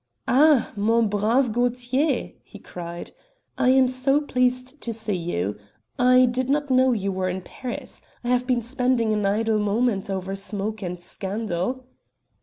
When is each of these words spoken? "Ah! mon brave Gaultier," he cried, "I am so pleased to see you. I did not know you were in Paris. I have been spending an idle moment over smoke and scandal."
"Ah! 0.27 0.73
mon 0.75 1.07
brave 1.09 1.51
Gaultier," 1.51 2.31
he 2.41 2.57
cried, 2.57 3.11
"I 3.55 3.69
am 3.69 3.87
so 3.87 4.19
pleased 4.19 4.81
to 4.81 4.91
see 4.93 5.13
you. 5.13 5.57
I 5.99 6.25
did 6.25 6.49
not 6.49 6.71
know 6.71 6.91
you 6.91 7.11
were 7.11 7.29
in 7.29 7.43
Paris. 7.43 8.01
I 8.23 8.29
have 8.29 8.47
been 8.47 8.63
spending 8.63 9.13
an 9.13 9.27
idle 9.27 9.59
moment 9.59 10.09
over 10.09 10.33
smoke 10.35 10.81
and 10.81 10.99
scandal." 10.99 11.85